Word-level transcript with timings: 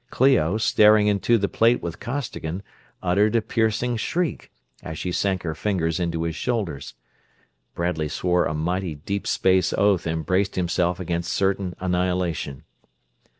Clio, 0.09 0.57
staring 0.57 1.05
into 1.05 1.37
the 1.37 1.47
plate 1.47 1.83
with 1.83 1.99
Costigan, 1.99 2.63
uttered 3.03 3.35
a 3.35 3.41
piercing 3.43 3.97
shriek, 3.97 4.51
as 4.81 4.97
she 4.97 5.11
sank 5.11 5.43
her 5.43 5.53
fingers 5.53 5.99
into 5.99 6.23
his 6.23 6.35
shoulders. 6.35 6.95
Bradley 7.75 8.07
swore 8.09 8.45
a 8.45 8.55
mighty 8.55 8.95
deep 8.95 9.27
space 9.27 9.71
oath 9.73 10.07
and 10.07 10.25
braced 10.25 10.55
himself 10.55 10.99
against 10.99 11.31
certain 11.31 11.75
annihilation. 11.79 12.63